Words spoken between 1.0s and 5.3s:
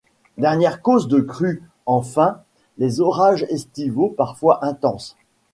de crue, enfin, les orages estivaux parfois intenses.